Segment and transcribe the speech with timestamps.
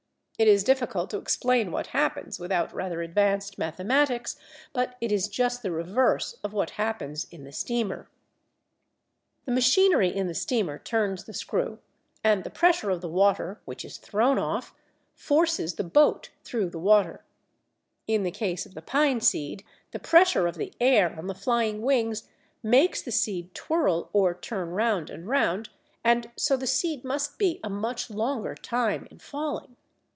[0.39, 4.37] It is difficult to explain what happens without rather advanced mathematics,
[4.73, 8.09] but it is just the reverse of what happens in the steamer.
[9.45, 11.77] The machinery in the steamer turns the screw,
[12.23, 14.73] and the pressure of the water, which is thrown off,
[15.13, 17.23] forces the boat through the water;
[18.07, 22.27] in the case of the pineseed, the pressure of the air on the flying wings
[22.63, 25.69] makes the seed twirl or turn round and round,
[26.03, 29.75] and so the seed must be a much longer time in falling.